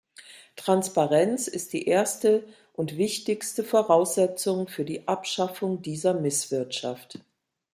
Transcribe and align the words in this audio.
Transparenz 0.55 1.47
ist 1.47 1.73
die 1.73 1.85
erste 1.85 2.43
und 2.73 2.97
wichtigste 2.97 3.63
Voraussetzung 3.63 4.67
für 4.67 4.83
die 4.83 5.07
Abschaffung 5.07 5.83
dieser 5.83 6.15
Misswirtschaft. 6.15 7.19